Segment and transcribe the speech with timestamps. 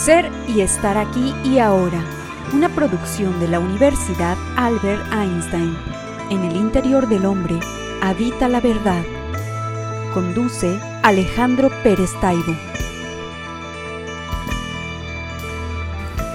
[0.00, 2.02] Ser y estar aquí y ahora.
[2.54, 5.76] Una producción de la Universidad Albert Einstein.
[6.30, 7.60] En el interior del hombre
[8.00, 9.02] habita la verdad.
[10.14, 12.56] Conduce Alejandro Pérez Taibo.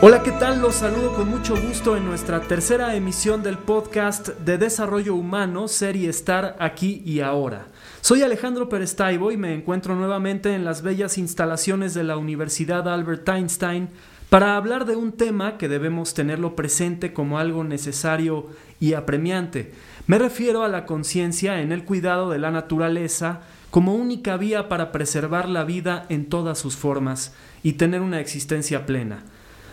[0.03, 0.61] Hola, ¿qué tal?
[0.61, 5.95] Los saludo con mucho gusto en nuestra tercera emisión del podcast de desarrollo humano, Ser
[5.95, 7.65] y Estar aquí y ahora.
[8.05, 12.87] Soy Alejandro Pérez Taibo y me encuentro nuevamente en las bellas instalaciones de la Universidad
[12.87, 13.89] Albert Einstein
[14.29, 18.45] para hablar de un tema que debemos tenerlo presente como algo necesario
[18.79, 19.73] y apremiante.
[20.05, 23.41] Me refiero a la conciencia en el cuidado de la naturaleza
[23.71, 28.85] como única vía para preservar la vida en todas sus formas y tener una existencia
[28.85, 29.23] plena.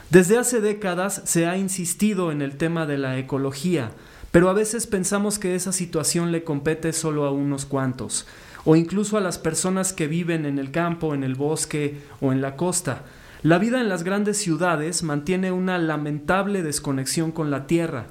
[0.08, 3.90] Desde hace décadas se ha insistido en el tema de la ecología,
[4.32, 8.26] pero a veces pensamos que esa situación le compete solo a unos cuantos,
[8.64, 12.40] o incluso a las personas que viven en el campo, en el bosque o en
[12.40, 13.04] la costa.
[13.42, 18.06] La vida en las grandes ciudades mantiene una lamentable desconexión con la tierra,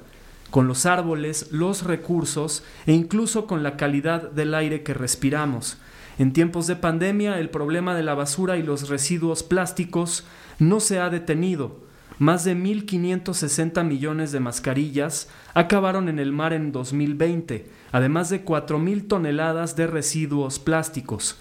[0.50, 5.78] con los árboles, los recursos e incluso con la calidad del aire que respiramos.
[6.18, 10.24] En tiempos de pandemia el problema de la basura y los residuos plásticos
[10.60, 11.80] no se ha detenido,
[12.22, 19.08] más de 1.560 millones de mascarillas acabaron en el mar en 2020, además de 4.000
[19.08, 21.36] toneladas de residuos plásticos.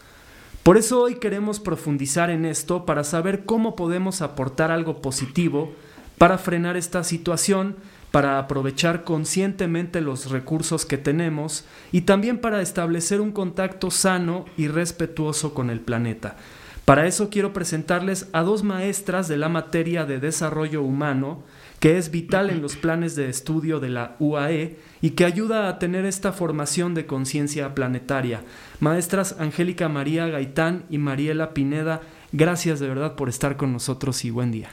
[0.63, 5.71] Por eso hoy queremos profundizar en esto para saber cómo podemos aportar algo positivo
[6.17, 7.75] para frenar esta situación,
[8.09, 14.67] para aprovechar conscientemente los recursos que tenemos y también para establecer un contacto sano y
[14.67, 16.37] respetuoso con el planeta.
[16.85, 21.43] Para eso quiero presentarles a dos maestras de la materia de desarrollo humano,
[21.79, 25.79] que es vital en los planes de estudio de la UAE y que ayuda a
[25.79, 28.43] tener esta formación de conciencia planetaria.
[28.79, 34.31] Maestras Angélica María Gaitán y Mariela Pineda, gracias de verdad por estar con nosotros y
[34.31, 34.69] buen día.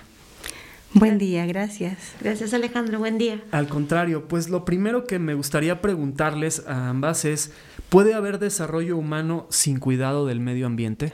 [0.95, 2.15] Buen día, gracias.
[2.21, 3.43] Gracias Alejandro, buen día.
[3.53, 7.53] Al contrario, pues lo primero que me gustaría preguntarles a ambas es,
[7.91, 11.13] ¿puede haber desarrollo humano sin cuidado del medio ambiente?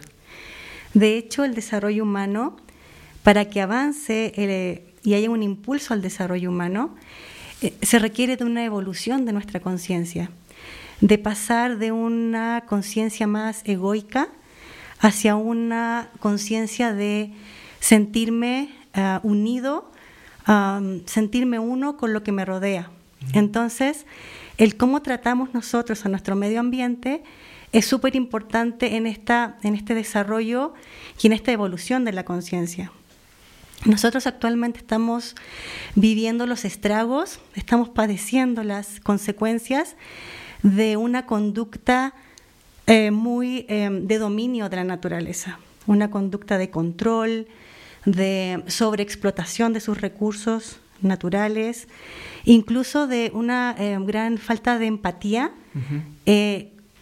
[0.95, 2.57] De hecho, el desarrollo humano,
[3.23, 6.95] para que avance eh, y haya un impulso al desarrollo humano,
[7.61, 10.31] eh, se requiere de una evolución de nuestra conciencia,
[11.01, 14.29] de pasar de una conciencia más egoica
[15.01, 17.33] hacia una conciencia de
[17.81, 19.91] sentirme uh, unido,
[20.49, 22.91] um, sentirme uno con lo que me rodea.
[23.33, 24.07] Entonces,
[24.57, 27.23] el cómo tratamos nosotros a nuestro medio ambiente
[27.75, 30.75] es súper importante en, esta, en este desarrollo
[31.21, 32.93] y en esta evolución de la conciencia.
[33.85, 35.35] Nosotros actualmente estamos
[35.97, 39.97] viviendo los estragos, estamos padeciendo las consecuencias
[40.63, 42.15] de una conducta
[42.87, 45.59] eh, muy eh, de dominio de la naturaleza,
[45.89, 47.49] una conducta de control,
[48.07, 51.89] de sobreexplotación de sus recursos naturales,
[52.45, 55.53] incluso de una eh, gran falta de empatía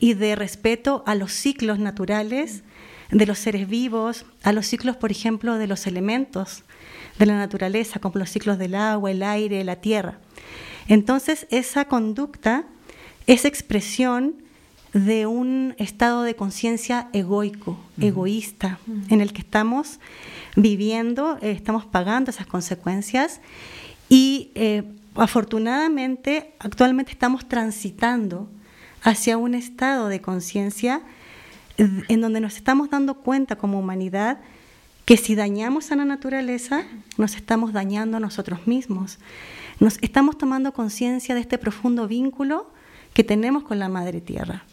[0.03, 2.65] y de respeto a los ciclos naturales
[3.13, 6.65] de los seres vivos, a los ciclos, por ejemplo, de los elementos
[7.21, 10.19] de la naturaleza, como los ciclos del agua, el aire, la tierra.
[10.89, 12.65] Entonces, esa conducta
[13.29, 14.35] es expresión
[14.93, 20.01] de un estado de conciencia egoico, egoísta, en el que estamos
[20.57, 23.41] viviendo, eh, estamos pagando esas consecuencias
[24.09, 24.83] y eh,
[25.15, 28.49] afortunadamente actualmente estamos transitando
[29.03, 31.03] hacia un estado de conciencia
[31.79, 34.39] en donde nos estamos dando cuenta como humanidad
[35.05, 36.85] que si dañamos a la naturaleza,
[37.19, 39.19] nos estamos dañando a nosotros mismos.
[39.81, 42.71] Nos estamos tomando conciencia de este profundo vínculo
[43.15, 44.65] que tenemos con la Madre Tierra.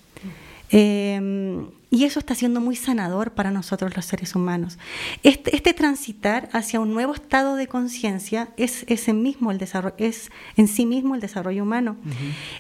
[0.71, 4.77] Eh, y eso está siendo muy sanador para nosotros los seres humanos.
[5.23, 10.67] Este, este transitar hacia un nuevo estado de conciencia es, mismo el desarrollo, es en
[10.67, 11.97] sí mismo el desarrollo humano.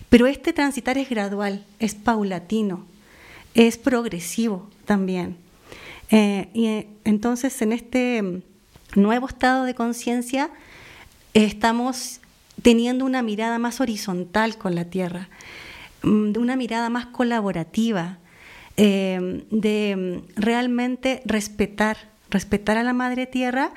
[0.09, 2.85] Pero este transitar es gradual, es paulatino,
[3.53, 5.37] es progresivo también.
[6.09, 8.41] Eh, y eh, entonces en este
[8.95, 10.49] nuevo estado de conciencia
[11.35, 12.19] estamos
[12.63, 15.29] teniendo una mirada más horizontal con la Tierra,
[16.03, 18.19] de una mirada más colaborativa,
[18.81, 21.97] Em, de realmente respetar,
[22.29, 23.73] respetar a la Madre Tierra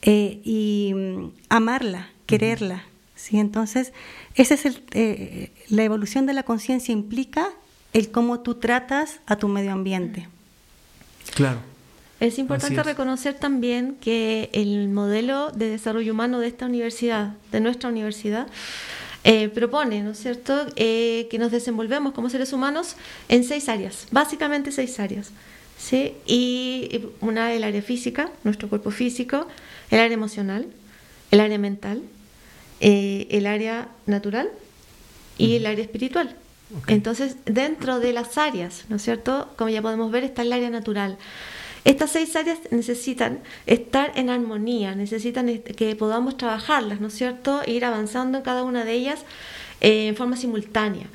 [0.00, 2.84] eh, y mm, amarla, quererla.
[3.16, 3.38] ¿sí?
[3.38, 3.92] Entonces,
[4.36, 7.50] esa es el, eh, la evolución de la conciencia implica
[7.92, 10.26] el cómo tú tratas a tu medio ambiente.
[11.34, 11.58] Claro.
[12.18, 17.90] Es importante reconocer también que el modelo de desarrollo humano de esta universidad, de nuestra
[17.90, 18.46] universidad,
[19.24, 22.96] eh, propone, ¿no es cierto?, eh, que nos desenvolvemos como seres humanos
[23.28, 25.30] en seis áreas, básicamente seis áreas.
[25.78, 26.14] ¿sí?
[26.26, 29.46] Y una el área física, nuestro cuerpo físico,
[29.90, 30.66] el área emocional,
[31.30, 32.02] el área mental,
[32.80, 34.50] eh, el área natural
[35.38, 36.36] y el área espiritual.
[36.86, 39.48] Entonces, dentro de las áreas, ¿no es cierto?
[39.56, 41.18] Como ya podemos ver, está el área natural.
[41.84, 47.62] Estas seis áreas necesitan estar en armonía, necesitan que podamos trabajarlas, ¿no es cierto?
[47.66, 49.24] Ir avanzando en cada una de ellas
[49.80, 51.06] eh, en forma simultánea.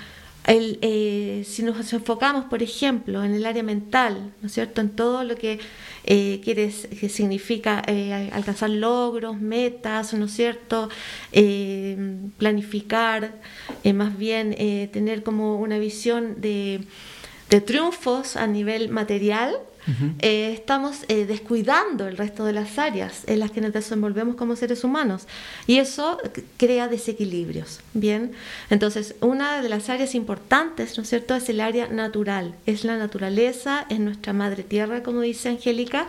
[0.47, 4.81] Eh, si nos enfocamos, por ejemplo, en el área mental, ¿no es cierto?
[4.81, 5.59] En todo lo que,
[6.03, 10.89] eh, que significa eh, alcanzar logros, metas, ¿no es cierto?
[12.37, 13.33] planificar,
[13.93, 14.55] más bien
[14.91, 16.81] tener como una visión de
[17.65, 19.57] triunfos a nivel material,
[20.19, 24.55] eh, estamos eh, descuidando el resto de las áreas en las que nos desenvolvemos como
[24.55, 25.27] seres humanos
[25.67, 26.19] y eso
[26.57, 27.81] crea desequilibrios.
[27.93, 28.31] Bien,
[28.69, 32.97] entonces una de las áreas importantes, ¿no es cierto?, es el área natural, es la
[32.97, 36.07] naturaleza, es nuestra madre tierra, como dice Angélica,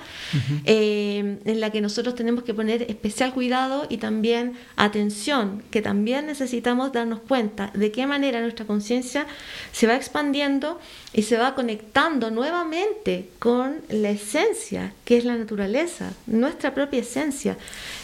[0.65, 6.27] eh, en la que nosotros tenemos que poner especial cuidado y también atención, que también
[6.27, 9.27] necesitamos darnos cuenta de qué manera nuestra conciencia
[9.73, 10.81] se va expandiendo
[11.13, 17.57] y se va conectando nuevamente con la esencia, que es la naturaleza, nuestra propia esencia.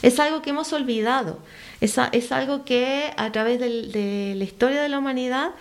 [0.03, 1.38] Es algo que hemos olvidado,
[1.81, 5.53] es, es algo que a través de la historia de la humanidad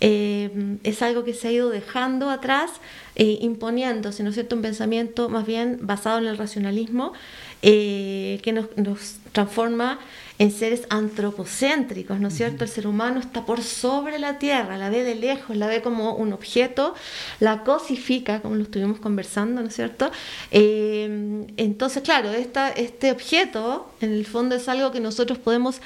[0.00, 2.70] eh, es algo que se ha ido dejando atrás,
[3.16, 7.12] eh, imponiéndose, ¿no es cierto?, un pensamiento más bien basado en el racionalismo
[7.60, 9.98] eh, que nos, nos transforma
[10.40, 12.64] en seres antropocéntricos, ¿no es cierto?
[12.64, 16.14] El ser humano está por sobre la tierra, la ve de lejos, la ve como
[16.14, 16.94] un objeto,
[17.40, 20.10] la cosifica, como lo estuvimos conversando, ¿no es cierto?
[20.50, 25.82] Eh, entonces, claro, esta, este objeto en el fondo es algo que nosotros podemos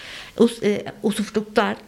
[0.63, 1.79] eh, usufructuar,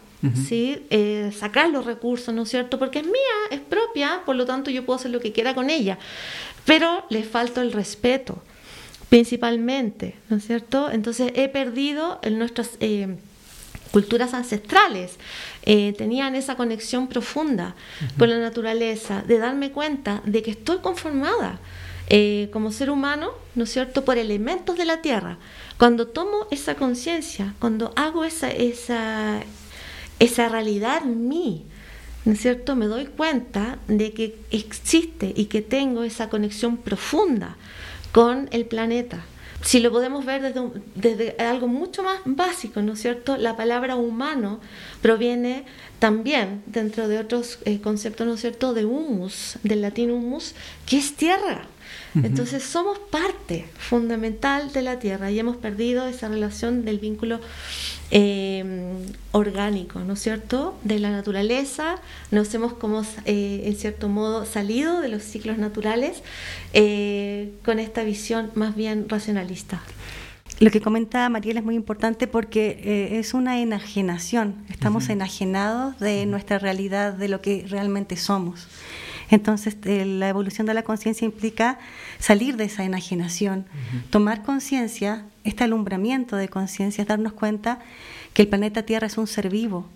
[0.45, 0.85] ¿sí?
[0.89, 2.77] Eh, sacar los recursos, ¿no es cierto?
[2.77, 5.69] Porque es mía, es propia, por lo tanto yo puedo hacer lo que quiera con
[5.69, 5.97] ella,
[6.65, 8.41] pero le falta el respeto
[9.09, 10.91] principalmente, ¿no es cierto?
[10.91, 13.17] Entonces he perdido en nuestras eh,
[13.91, 15.17] culturas ancestrales,
[15.63, 17.75] eh, tenían esa conexión profunda
[18.17, 21.59] con la naturaleza, de darme cuenta de que estoy conformada
[22.09, 25.37] eh, como ser humano, ¿no es cierto?, por elementos de la tierra.
[25.77, 29.41] Cuando tomo esa conciencia, cuando hago esa, esa,
[30.19, 31.65] esa realidad en mí,
[32.23, 37.57] ¿no es cierto?, me doy cuenta de que existe y que tengo esa conexión profunda
[38.17, 39.23] con el planeta.
[39.61, 40.51] Si lo podemos ver
[40.95, 43.37] desde, algo mucho más básico, ¿no es cierto?
[43.37, 44.59] La palabra humano
[45.03, 45.65] proviene
[45.99, 50.55] también, dentro de otros eh, conceptos, ¿no es cierto?, de humus, del latín humus,
[50.87, 51.67] que es tierra.
[52.23, 57.39] Entonces somos parte fundamental de la tierra y hemos perdido esa relación del vínculo
[58.09, 58.63] eh,
[59.31, 61.97] orgánico, ¿no es cierto?, de la naturaleza,
[62.31, 66.23] nos hemos como, eh, en cierto modo, salido de los ciclos naturales
[66.73, 69.81] eh, con esta visión más bien racionalista.
[70.59, 76.57] Lo que comenta Mariela es muy importante porque es una enajenación, estamos enajenados de nuestra
[76.57, 78.67] realidad, de lo que realmente somos.
[79.29, 81.79] Entonces, la evolución de la conciencia implica
[82.19, 83.65] salir de esa enajenación,
[84.09, 87.79] tomar conciencia, este alumbramiento de conciencia, es darnos cuenta
[88.33, 89.87] que el planeta Tierra es un ser vivo.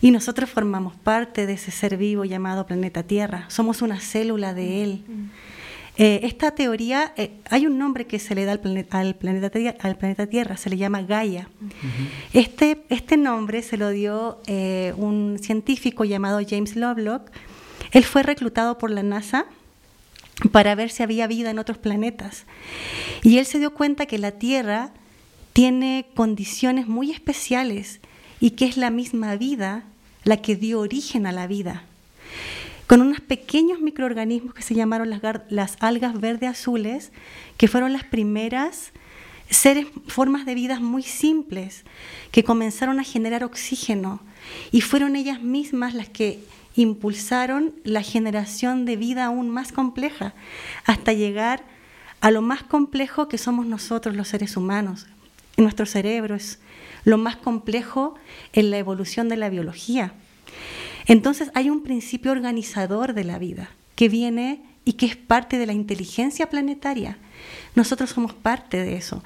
[0.00, 4.82] Y nosotros formamos parte de ese ser vivo llamado planeta Tierra, somos una célula de
[4.82, 5.04] él.
[6.00, 10.26] Eh, esta teoría, eh, hay un nombre que se le da al planeta, al planeta,
[10.28, 11.48] Tierra, se le llama Gaia.
[12.32, 17.32] este, este nombre se lo dio eh, un científico llamado James Lovelock.
[17.92, 19.46] Él fue reclutado por la NASA
[20.52, 22.44] para ver si había vida en otros planetas.
[23.22, 24.92] Y él se dio cuenta que la Tierra
[25.52, 28.00] tiene condiciones muy especiales
[28.40, 29.84] y que es la misma vida
[30.24, 31.84] la que dio origen a la vida.
[32.86, 37.12] Con unos pequeños microorganismos que se llamaron las, algas verde azules,
[37.56, 38.92] que fueron las primeras
[39.50, 41.84] seres, formas de vida muy simples,
[42.30, 44.20] que comenzaron a generar oxígeno
[44.70, 46.38] y fueron ellas mismas las que
[46.74, 50.34] impulsaron la generación de vida aún más compleja,
[50.84, 51.64] hasta llegar
[52.20, 55.06] a lo más complejo que somos nosotros los seres humanos.
[55.56, 56.58] Nuestro cerebro es
[57.04, 58.14] lo más complejo
[58.52, 60.12] en la evolución de la biología.
[61.06, 65.66] Entonces hay un principio organizador de la vida que viene y que es parte de
[65.66, 67.18] la inteligencia planetaria.
[67.74, 69.22] Nosotros somos parte de eso.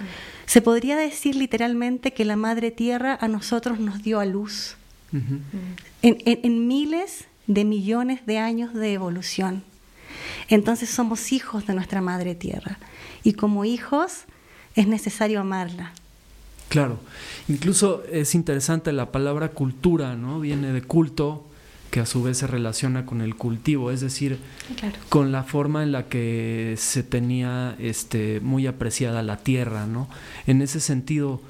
[0.47, 4.77] Se podría decir literalmente que la Madre Tierra a nosotros nos dio a luz.
[5.13, 9.63] en, en miles de millones de años de evolución.
[10.49, 12.79] Entonces somos hijos de nuestra Madre Tierra
[13.23, 14.25] y como hijos
[14.75, 15.93] es necesario amarla.
[16.69, 16.99] Claro,
[17.49, 20.41] incluso es interesante la palabra cultura, ¿no?
[20.41, 21.47] Viene de culto,
[21.93, 24.39] que a su vez se relaciona con el cultivo, es decir,
[25.11, 30.09] con la forma en la que se tenía este, muy apreciada la tierra, ¿no?
[30.47, 31.43] En ese sentido,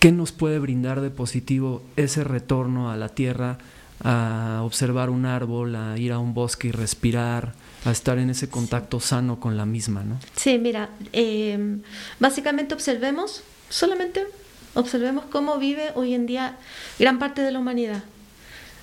[0.00, 3.58] ¿qué nos puede brindar de positivo ese retorno a la tierra,
[4.02, 8.48] a observar un árbol, a ir a un bosque y respirar, a estar en ese
[8.48, 10.18] contacto sano con la misma, ¿no?
[10.34, 11.82] Sí, mira, em,
[12.20, 14.26] básicamente observemos, solamente
[14.74, 16.56] observemos cómo vive hoy en día
[16.98, 18.02] gran parte de la humanidad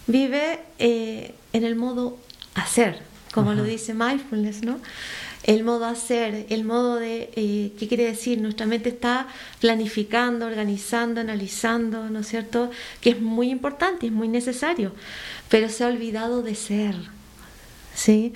[0.07, 2.17] vive eh, en el modo
[2.55, 3.01] hacer,
[3.33, 4.79] como lo dice mindfulness, ¿no?
[5.43, 8.39] El modo hacer, el modo de, eh, ¿qué quiere decir?
[8.39, 9.27] Nuestra mente está
[9.59, 12.71] planificando, organizando, analizando, ¿no es cierto?
[13.01, 14.93] Que es muy importante, es muy necesario,
[15.49, 16.95] pero se ha olvidado de ser,
[17.93, 18.33] ¿sí?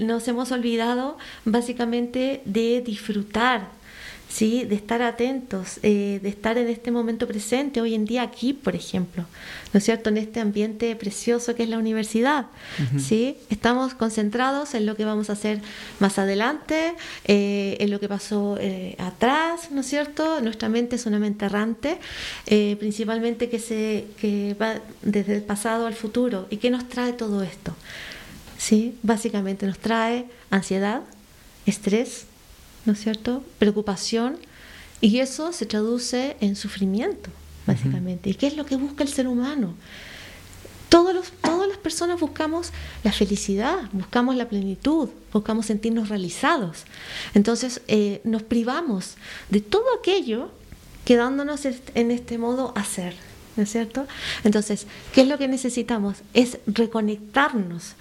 [0.00, 3.68] nos hemos olvidado básicamente de disfrutar,
[4.28, 4.64] ¿sí?
[4.64, 8.74] de estar atentos, eh, de estar en este momento presente, hoy en día aquí, por
[8.74, 9.24] ejemplo,
[9.72, 12.46] ¿no es cierto?, en este ambiente precioso que es la universidad.
[12.98, 13.36] ¿sí?
[13.50, 15.60] Estamos concentrados en lo que vamos a hacer
[16.00, 20.40] más adelante, eh, en lo que pasó eh, atrás, ¿no es cierto?
[20.40, 21.98] Nuestra mente es una mente errante,
[22.78, 26.46] principalmente que, se, que va desde el pasado al futuro.
[26.50, 27.74] ¿Y qué nos trae todo esto?
[28.58, 28.96] ¿Sí?
[29.02, 31.02] Básicamente nos trae ansiedad,
[31.66, 32.26] estrés,
[32.86, 33.42] ¿no es cierto?
[33.58, 34.38] Preocupación,
[35.00, 37.30] y eso se traduce en sufrimiento,
[37.66, 38.30] básicamente.
[38.30, 39.74] ¿Y qué es lo que busca el ser humano?
[40.88, 42.72] Todos los, todas las personas buscamos
[43.04, 46.84] la felicidad, buscamos la plenitud, buscamos sentirnos realizados.
[47.34, 49.16] Entonces eh, nos privamos
[49.50, 50.50] de todo aquello
[51.04, 53.14] quedándonos en este modo hacer,
[53.56, 54.06] ¿no es cierto?
[54.44, 56.18] Entonces, ¿qué es lo que necesitamos?
[56.34, 57.94] Es reconectarnos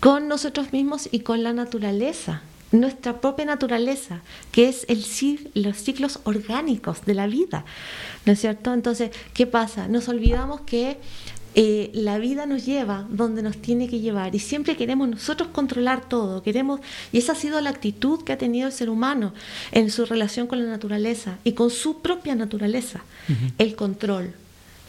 [0.00, 2.42] con nosotros mismos y con la naturaleza
[2.72, 4.20] nuestra propia naturaleza,
[4.52, 5.04] que es el,
[5.54, 7.64] los ciclos orgánicos de la vida,
[8.26, 8.72] ¿no es cierto?
[8.74, 9.88] Entonces, ¿qué pasa?
[9.88, 10.98] Nos olvidamos que
[11.54, 16.08] eh, la vida nos lleva donde nos tiene que llevar y siempre queremos nosotros controlar
[16.08, 19.32] todo, queremos, y esa ha sido la actitud que ha tenido el ser humano
[19.72, 23.02] en su relación con la naturaleza y con su propia naturaleza,
[23.56, 24.34] el control.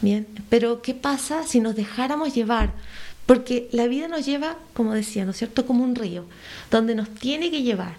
[0.02, 2.72] Bien, pero ¿qué pasa si nos dejáramos llevar
[3.26, 6.24] porque la vida nos lleva, como decía, ¿no es cierto?, como un río,
[6.70, 7.94] donde nos tiene que llevar,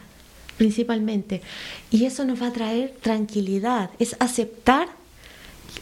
[0.57, 1.41] principalmente.
[1.89, 4.89] Y eso nos va a traer tranquilidad, es aceptar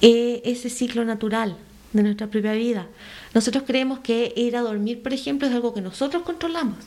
[0.01, 1.58] eh, ese ciclo natural
[1.93, 2.88] de nuestra propia vida.
[3.34, 6.77] Nosotros creemos que ir a dormir, por ejemplo, es algo que nosotros controlamos.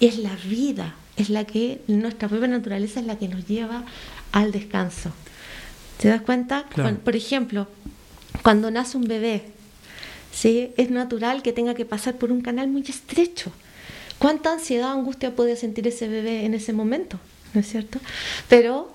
[0.00, 3.84] Es la vida, es la que, nuestra propia naturaleza es la que nos lleva
[4.32, 5.12] al descanso.
[5.98, 6.66] ¿Te das cuenta?
[7.04, 7.66] por ejemplo,
[8.42, 9.55] cuando nace un bebé,
[10.36, 10.72] ¿sí?
[10.76, 13.50] es natural que tenga que pasar por un canal muy estrecho.
[14.18, 17.18] ¿Cuánta ansiedad, angustia puede sentir ese bebé en ese momento?
[17.54, 17.98] ¿No es cierto?
[18.48, 18.92] Pero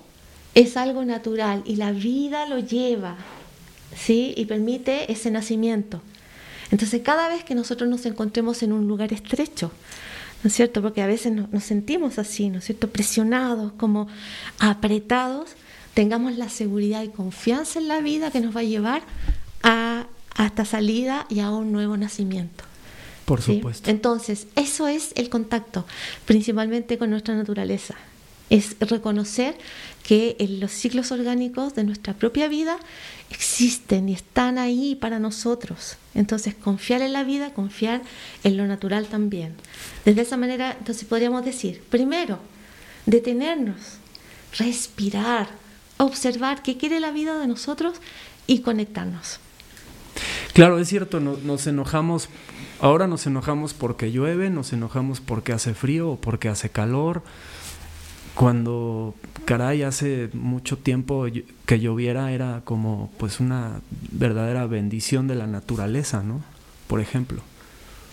[0.54, 3.16] es algo natural y la vida lo lleva,
[3.96, 4.34] ¿sí?
[4.36, 6.00] Y permite ese nacimiento.
[6.70, 9.72] Entonces, cada vez que nosotros nos encontremos en un lugar estrecho,
[10.42, 10.80] ¿no es cierto?
[10.80, 12.88] Porque a veces nos, sentimos así, ¿no es cierto?
[12.88, 14.08] Presionados, como
[14.58, 15.50] apretados,
[15.94, 19.02] tengamos la seguridad y confianza en la vida que nos va a llevar
[20.34, 22.64] hasta salida y a un nuevo nacimiento.
[23.24, 23.90] Por supuesto.
[23.90, 25.86] Entonces, eso es el contacto,
[26.26, 27.94] principalmente con nuestra naturaleza.
[28.50, 29.56] Es reconocer
[30.02, 32.78] que los ciclos orgánicos de nuestra propia vida
[33.30, 35.96] existen y están ahí para nosotros.
[36.14, 38.02] Entonces, confiar en la vida, confiar
[38.44, 39.54] en lo natural también.
[40.04, 42.40] Desde esa manera, entonces podríamos decir, primero,
[43.06, 43.76] detenernos,
[44.58, 45.48] respirar,
[45.96, 47.94] observar qué quiere la vida de nosotros
[48.46, 49.38] y conectarnos.
[50.52, 52.28] Claro, es cierto, nos enojamos,
[52.80, 57.22] ahora nos enojamos porque llueve, nos enojamos porque hace frío o porque hace calor.
[58.34, 59.14] Cuando,
[59.46, 61.26] caray, hace mucho tiempo
[61.66, 63.80] que lloviera era como pues una
[64.10, 66.42] verdadera bendición de la naturaleza, ¿no?
[66.86, 67.42] Por ejemplo.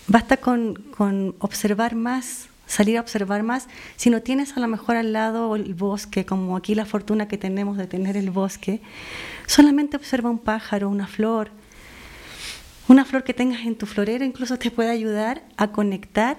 [0.08, 3.68] Basta con, con observar más, salir a observar más.
[3.96, 7.36] Si no tienes a lo mejor al lado el bosque, como aquí la fortuna que
[7.36, 8.80] tenemos de tener el bosque,
[9.46, 11.50] solamente observa un pájaro, una flor,
[12.90, 16.38] una flor que tengas en tu florero incluso te puede ayudar a conectar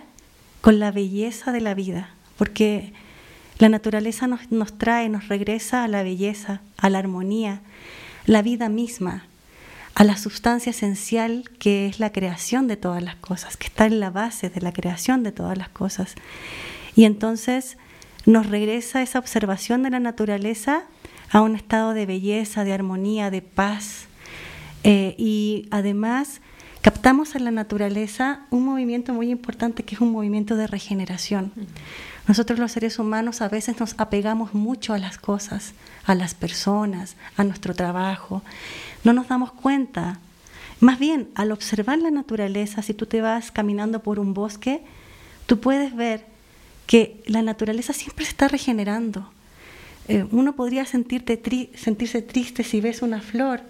[0.60, 2.92] con la belleza de la vida, porque
[3.58, 7.62] la naturaleza nos, nos trae, nos regresa a la belleza, a la armonía,
[8.26, 9.28] la vida misma,
[9.96, 14.02] a la sustancia esencial que es la creación de todas las cosas, que está en
[14.02, 16.16] la base de la creación de todas las cosas.
[16.98, 17.78] Y entonces
[18.26, 20.84] nos regresa esa observación de la naturaleza
[21.30, 24.10] a un estado de belleza, de armonía, de paz,
[24.84, 26.42] eh, y además
[26.82, 31.52] captamos en la naturaleza un movimiento muy importante que es un movimiento de regeneración.
[32.28, 35.74] Nosotros los seres humanos a veces nos apegamos mucho a las cosas,
[36.06, 38.42] a las personas, a nuestro trabajo.
[39.04, 40.20] No nos damos cuenta
[40.80, 44.82] Más bien, al observar la naturaleza, si tú te vas caminando por un bosque,
[45.46, 46.26] tú puedes ver
[46.88, 49.32] que la naturaleza siempre se está regenerando.
[50.08, 51.40] Eh, uno podría sentirte
[51.76, 53.62] sentirse triste si ves una flor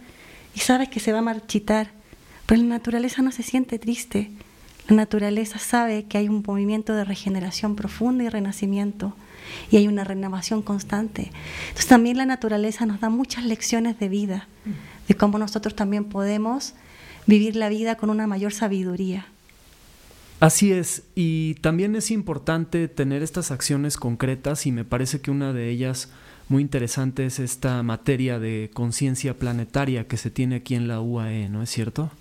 [0.55, 1.91] y sabes que se va a marchitar,
[2.46, 4.31] pero la naturaleza no se siente triste.
[4.88, 9.13] La naturaleza sabe que hay un movimiento de regeneración profunda y renacimiento
[9.70, 11.31] y hay una renovación constante.
[11.67, 14.48] Entonces también la naturaleza nos da muchas lecciones de vida,
[15.08, 16.74] de cómo nosotros también podemos
[17.27, 19.27] vivir la vida con una mayor sabiduría.
[20.39, 25.53] Así es, y también es importante tener estas acciones concretas y me parece que una
[25.53, 26.10] de ellas
[26.50, 31.50] muy interesante es esta materia de conciencia planetaria que se tiene aquí en la UAE,
[31.50, 32.12] ¿no es cierto?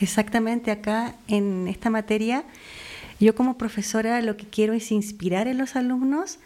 [0.00, 2.44] Exactamente, acá en esta materia
[3.20, 6.38] yo como profesora lo que quiero es inspirar en los alumnos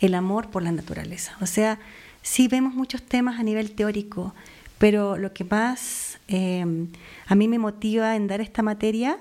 [0.00, 1.36] el amor por la naturaleza.
[1.40, 1.78] O sea,
[2.22, 4.34] sí vemos muchos temas a nivel teórico,
[4.78, 6.88] pero lo que más em,
[7.26, 9.18] a mí me motiva en dar esta materia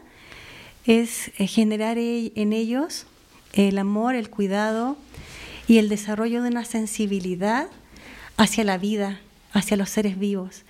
[0.86, 3.06] es eh, generar e-, en ellos
[3.54, 4.98] el amor, el cuidado
[5.68, 7.68] y el desarrollo de una sensibilidad
[8.38, 9.20] hacia la vida,
[9.54, 10.64] hacia los seres vivos.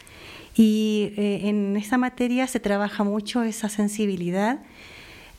[0.55, 4.59] Y eh, en esa materia se trabaja mucho esa sensibilidad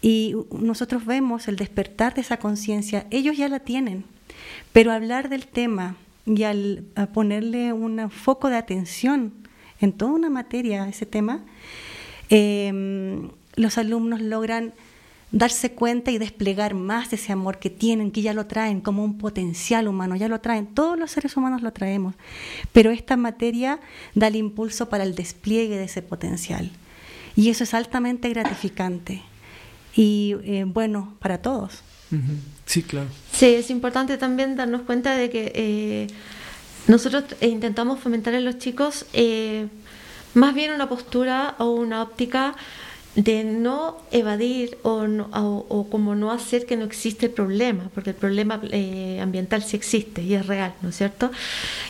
[0.02, 3.06] y nosotros vemos el despertar de esa conciencia.
[3.10, 4.04] Ellos ya la tienen,
[4.72, 5.96] pero hablar del tema
[6.26, 6.84] y al
[7.14, 9.32] ponerle un foco de atención
[9.80, 11.44] en toda una materia, ese tema,
[12.28, 14.74] em, los alumnos logran
[15.32, 19.18] darse cuenta y desplegar más ese amor que tienen, que ya lo traen como un
[19.18, 22.14] potencial humano, ya lo traen, todos los seres humanos lo traemos,
[22.72, 23.80] pero esta materia
[24.14, 26.70] da el impulso para el despliegue de ese potencial
[27.36, 29.22] y eso es altamente gratificante
[29.94, 31.82] y eh, bueno para todos.
[32.66, 33.08] Sí, claro.
[33.32, 36.06] Sí, es importante también darnos cuenta de que eh,
[36.86, 39.66] nosotros intentamos fomentar en los chicos eh,
[40.34, 42.54] más bien una postura o una óptica
[43.16, 48.16] de no evadir o, o, como no hacer que no existe el problema, porque el
[48.16, 51.30] problema eh, ambiental sí existe y es real, ¿no es cierto?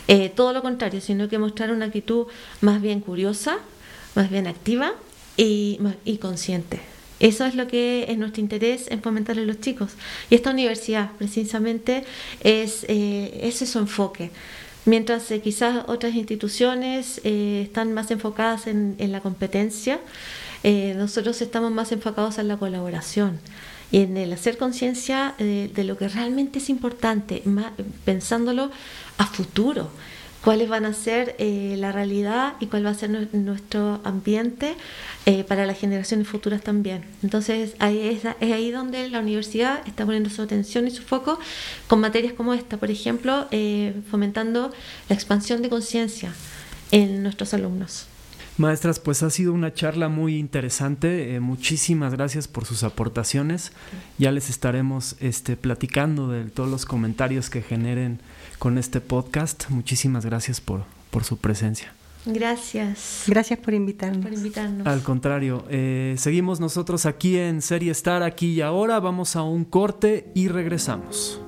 [0.07, 2.27] Eh, todo lo contrario, sino que mostrar una actitud
[2.61, 3.57] más bien curiosa,
[4.15, 4.93] más bien activa
[5.35, 6.79] y, y consciente.
[7.19, 9.91] Eso es lo que es nuestro interés en fomentar en los chicos.
[10.29, 12.05] Y esta universidad, precisamente,
[12.41, 14.31] es, eh, ese es su enfoque.
[14.85, 19.99] Mientras quizás otras instituciones están más enfocadas en, en la competencia,
[20.63, 23.39] eh, nosotros estamos más enfocados en la colaboración
[23.91, 27.41] y en el hacer conciencia de, lo que realmente es importante,
[28.03, 28.69] pensándolo
[29.17, 29.89] a futuro,
[30.43, 34.75] cuáles van a ser eh, la realidad y cuál va a ser nuestro ambiente
[35.25, 37.05] eh, para las generaciones futuras también.
[37.23, 41.39] Entonces ahí es, es, ahí donde la universidad está poniendo su atención y su foco
[41.87, 43.47] con materias como esta, por ejemplo,
[44.11, 44.71] fomentando
[45.07, 46.33] la expansión de conciencia
[46.91, 48.07] en nuestros alumnos.
[48.57, 51.35] Maestras, pues ha sido una charla muy interesante.
[51.35, 53.71] Eh, muchísimas gracias por sus aportaciones.
[54.17, 58.19] Ya les estaremos este, platicando de todos los comentarios que generen
[58.57, 59.69] con este podcast.
[59.69, 61.93] Muchísimas gracias por, por su presencia.
[62.25, 63.25] Gracias.
[63.27, 64.25] Gracias por invitarnos.
[64.25, 64.87] Por invitarnos.
[64.87, 68.99] Al contrario, eh, seguimos nosotros aquí en Serie Star, aquí y ahora.
[68.99, 71.39] Vamos a un corte y regresamos.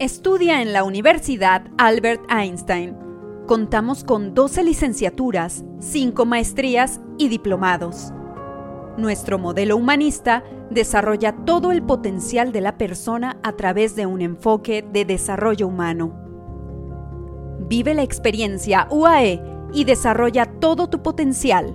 [0.00, 3.03] Estudia en la Universidad Albert Einstein
[3.46, 8.10] Contamos con 12 licenciaturas, 5 maestrías y diplomados.
[8.96, 14.82] Nuestro modelo humanista desarrolla todo el potencial de la persona a través de un enfoque
[14.90, 16.14] de desarrollo humano.
[17.68, 19.42] Vive la experiencia UAE
[19.74, 21.74] y desarrolla todo tu potencial.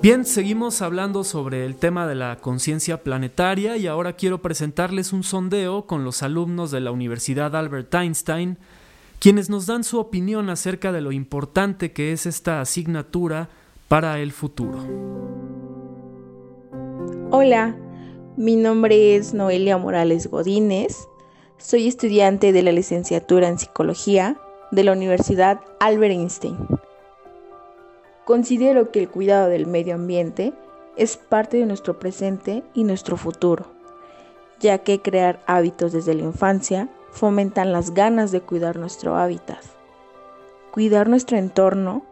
[0.01, 5.23] Bien, seguimos hablando sobre el tema de la conciencia planetaria y ahora quiero presentarles un
[5.23, 8.57] sondeo con los alumnos de la Universidad Albert Einstein,
[9.19, 13.49] quienes nos dan su opinión acerca de lo importante que es esta asignatura
[13.89, 14.79] para el futuro.
[17.31, 17.75] Hola,
[18.37, 20.95] mi nombre es Noelia Morales Godínez,
[21.57, 24.37] soy estudiante de la licenciatura en psicología
[24.71, 26.55] de la Universidad Albert Einstein.
[28.29, 30.53] Considero que el cuidado del medio ambiente
[30.95, 33.65] es parte de nuestro presente y nuestro futuro,
[34.59, 39.57] ya que crear hábitos desde la infancia fomentan las ganas de cuidar nuestro hábitat.
[40.69, 42.03] Cuidar nuestro entorno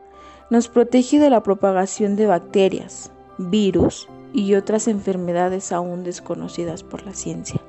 [0.50, 7.14] nos protege de la propagación de bacterias, virus y otras enfermedades aún desconocidas por la
[7.14, 7.62] ciencia.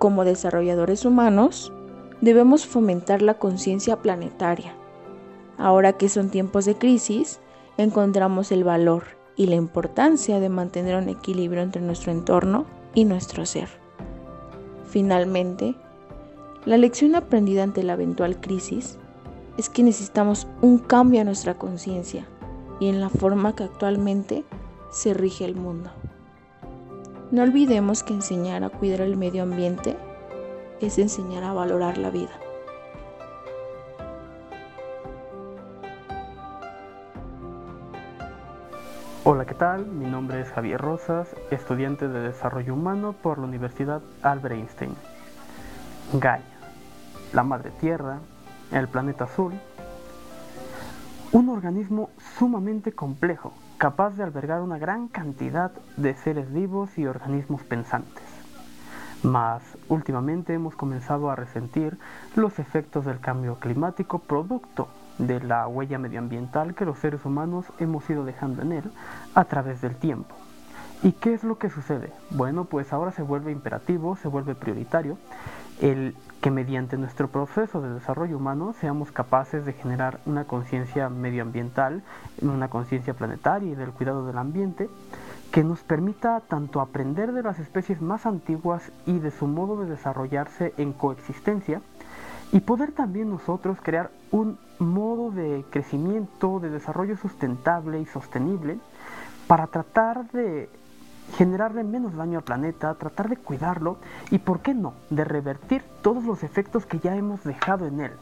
[0.00, 1.72] Como desarrolladores humanos,
[2.20, 4.74] debemos fomentar la conciencia planetaria
[5.58, 7.40] ahora que son tiempos de crisis
[7.76, 9.04] encontramos el valor
[9.36, 13.68] y la importancia de mantener un equilibrio entre nuestro entorno y nuestro ser.
[14.88, 15.74] Finalmente,
[16.64, 18.98] la lección aprendida ante la eventual crisis
[19.58, 22.26] es que necesitamos un cambio en nuestra conciencia
[22.80, 24.44] y en la forma que actualmente
[24.90, 25.90] se rige el mundo.
[27.30, 29.96] No olvidemos que enseñar a cuidar el medio ambiente
[30.80, 32.43] es enseñar a valorar la vida.
[39.26, 39.86] Hola, ¿qué tal?
[39.86, 44.94] Mi nombre es Javier Rosas, estudiante de Desarrollo Humano por la Universidad Albert Einstein.
[46.12, 46.44] Gaia,
[47.32, 48.18] la Madre Tierra,
[48.70, 49.54] el planeta azul,
[51.32, 57.62] un organismo sumamente complejo, capaz de albergar una gran cantidad de seres vivos y organismos
[57.62, 58.24] pensantes.
[59.22, 61.96] Mas últimamente hemos comenzado a resentir
[62.36, 68.08] los efectos del cambio climático producto de la huella medioambiental que los seres humanos hemos
[68.10, 68.84] ido dejando en él
[69.34, 70.34] a través del tiempo.
[71.02, 72.12] ¿Y qué es lo que sucede?
[72.30, 75.18] Bueno, pues ahora se vuelve imperativo, se vuelve prioritario
[75.80, 82.02] el que mediante nuestro proceso de desarrollo humano seamos capaces de generar una conciencia medioambiental,
[82.42, 84.88] una conciencia planetaria y del cuidado del ambiente,
[85.50, 89.88] que nos permita tanto aprender de las especies más antiguas y de su modo de
[89.88, 91.80] desarrollarse en coexistencia,
[92.54, 98.78] y poder también nosotros crear un modo de crecimiento, de desarrollo sustentable y sostenible
[99.48, 100.70] para tratar de
[101.36, 103.96] generarle menos daño al planeta, tratar de cuidarlo
[104.30, 108.12] y, ¿por qué no?, de revertir todos los efectos que ya hemos dejado en él.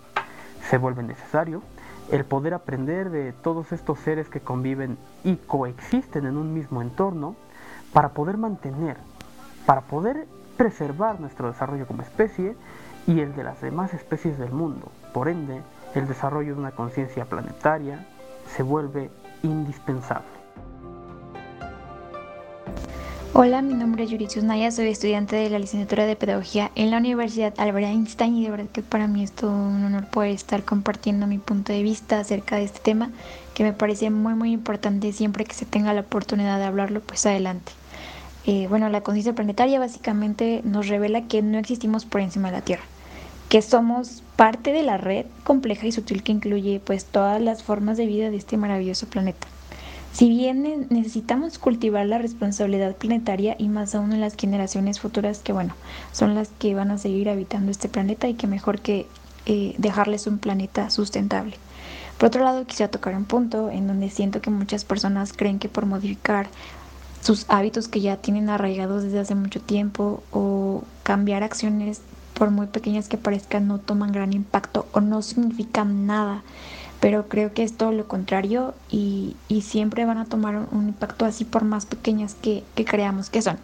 [0.71, 1.63] Se vuelve necesario
[2.11, 7.37] el poder aprender de todos estos seres que conviven y coexisten en un mismo entorno
[7.93, 8.97] para poder mantener,
[9.67, 12.57] para poder preservar nuestro desarrollo como especie
[13.07, 14.91] y el de las demás especies del mundo.
[15.13, 15.61] Por ende,
[15.95, 18.07] el desarrollo de una conciencia planetaria
[18.57, 19.11] se vuelve
[19.43, 20.43] indispensable.
[23.35, 26.99] Hola, mi nombre es Yuritsius Naya, soy estudiante de la licenciatura de Pedagogía en la
[26.99, 30.65] Universidad Albert Einstein y de verdad que para mí es todo un honor poder estar
[30.65, 33.11] compartiendo mi punto de vista acerca de este tema
[33.55, 37.25] que me parece muy muy importante siempre que se tenga la oportunidad de hablarlo, pues
[37.25, 37.73] adelante.
[38.45, 42.65] Eh, bueno, la conciencia planetaria básicamente nos revela que no existimos por encima de la
[42.65, 42.83] Tierra,
[43.53, 47.99] que somos parte de la red compleja y sutil que incluye pues todas las formas
[47.99, 49.47] de vida de este maravilloso planeta.
[50.15, 55.53] Si bien necesitamos cultivar la responsabilidad planetaria y más aún en las generaciones futuras que,
[55.53, 55.75] bueno,
[56.13, 59.07] son las que van a seguir habitando este planeta y que mejor que
[59.45, 61.57] eh, dejarles un planeta sustentable.
[62.17, 65.69] Por otro lado, quisiera tocar un punto en donde siento que muchas personas creen que
[65.69, 66.49] por modificar
[67.21, 72.01] sus hábitos que ya tienen arraigados desde hace mucho tiempo o cambiar acciones
[72.43, 76.43] por muy pequeñas que parezcan no toman gran impacto o no significan nada
[76.99, 81.45] pero creo que es todo lo contrario y, siempre van a tomar un, impacto así
[81.45, 83.59] por más pequeñas que, creamos que son.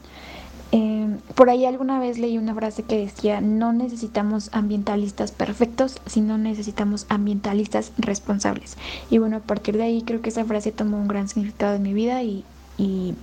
[0.71, 6.39] Em, por ahí alguna vez leí una frase que decía, no necesitamos ambientalistas perfectos, sino
[6.39, 8.77] necesitamos ambientalistas responsables.
[9.11, 11.83] Y bueno, a partir de ahí creo que esa frase tomó un gran significado en
[11.83, 12.45] mi vida y,
[12.77, 13.17] y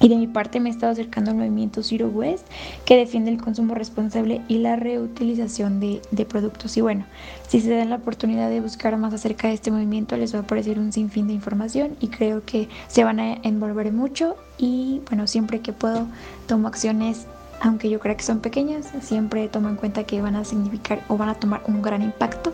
[0.00, 2.46] y de mi parte me he estado acercando al movimiento Zero West,
[2.84, 6.76] que defiende el consumo responsable y la reutilización de, productos.
[6.76, 7.04] Y bueno,
[7.48, 10.42] si se dan la oportunidad de buscar más acerca de este movimiento, les va a
[10.42, 14.36] aparecer un sinfín de información y creo que se van a envolver mucho.
[14.58, 16.06] Y bueno, siempre que puedo,
[16.46, 17.26] tomo acciones
[17.64, 21.16] aunque yo creo que son pequeñas, siempre tomo en cuenta que van a significar o
[21.16, 22.52] van a tomar un gran impacto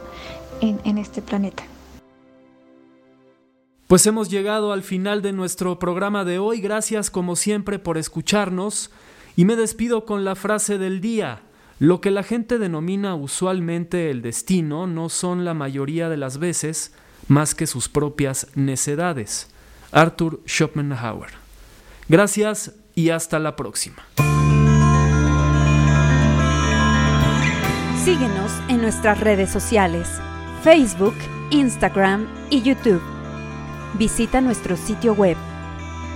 [0.60, 1.62] en este planeta.
[3.88, 6.60] Pues hemos llegado al final de nuestro programa de hoy.
[6.60, 8.90] Gracias como siempre por escucharnos
[9.34, 11.40] y me despido con la frase del día.
[11.78, 16.92] Lo que la gente denomina usualmente el destino no son la mayoría de las veces
[17.28, 19.48] más que sus propias necedades.
[19.90, 21.30] Arthur Schopenhauer.
[22.10, 24.04] Gracias y hasta la próxima.
[28.04, 30.10] Síguenos en nuestras redes sociales,
[30.62, 31.14] Facebook,
[31.50, 33.17] Instagram y YouTube.
[33.94, 35.36] Visita nuestro sitio web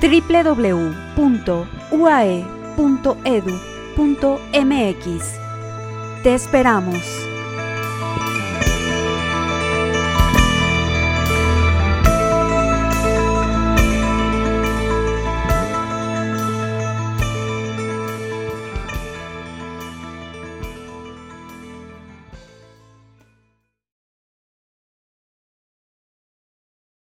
[0.01, 0.93] www.uae.edu.mx.
[6.23, 7.32] Te esperamos.